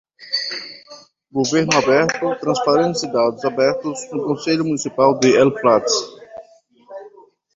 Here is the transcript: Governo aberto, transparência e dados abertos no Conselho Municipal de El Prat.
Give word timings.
Governo 1.31 1.77
aberto, 1.77 2.35
transparência 2.39 3.05
e 3.05 3.13
dados 3.13 3.45
abertos 3.45 3.99
no 4.11 4.25
Conselho 4.25 4.63
Municipal 4.65 5.19
de 5.19 5.37
El 5.37 5.53
Prat. 5.53 5.85